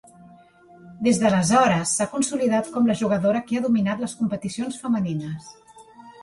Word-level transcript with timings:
Des 1.07 1.19
d'aleshores, 1.23 1.91
s'ha 1.99 2.07
consolidat 2.13 2.71
com 2.77 2.89
la 2.93 2.97
jugadora 3.03 3.43
que 3.51 3.59
ha 3.61 3.65
dominat 3.67 4.03
les 4.05 4.17
competicions 4.23 4.81
femenines. 4.87 5.55